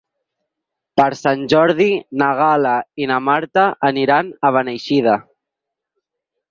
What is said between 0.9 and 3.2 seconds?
Per Sant Jordi na Gal·la i na